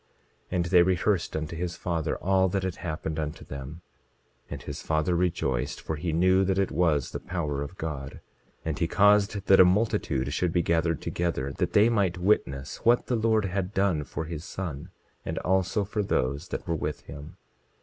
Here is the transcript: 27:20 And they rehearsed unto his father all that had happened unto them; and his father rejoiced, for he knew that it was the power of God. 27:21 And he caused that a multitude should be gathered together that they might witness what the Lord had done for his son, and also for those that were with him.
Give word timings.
27:20 0.01 0.07
And 0.55 0.65
they 0.65 0.81
rehearsed 0.81 1.35
unto 1.37 1.55
his 1.55 1.75
father 1.75 2.15
all 2.15 2.49
that 2.49 2.63
had 2.63 2.77
happened 2.77 3.19
unto 3.19 3.45
them; 3.45 3.83
and 4.49 4.63
his 4.63 4.81
father 4.81 5.15
rejoiced, 5.15 5.79
for 5.79 5.95
he 5.95 6.11
knew 6.11 6.43
that 6.43 6.57
it 6.57 6.71
was 6.71 7.11
the 7.11 7.19
power 7.19 7.61
of 7.61 7.77
God. 7.77 8.13
27:21 8.15 8.19
And 8.65 8.79
he 8.79 8.87
caused 8.87 9.45
that 9.45 9.59
a 9.59 9.63
multitude 9.63 10.33
should 10.33 10.51
be 10.53 10.63
gathered 10.63 11.03
together 11.03 11.51
that 11.53 11.73
they 11.73 11.87
might 11.89 12.17
witness 12.17 12.77
what 12.77 13.05
the 13.05 13.15
Lord 13.15 13.45
had 13.45 13.75
done 13.75 14.03
for 14.03 14.25
his 14.25 14.43
son, 14.43 14.89
and 15.23 15.37
also 15.37 15.83
for 15.85 16.01
those 16.01 16.47
that 16.47 16.67
were 16.67 16.73
with 16.73 17.01
him. 17.01 17.37